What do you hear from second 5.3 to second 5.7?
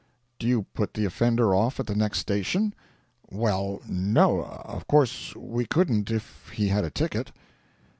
we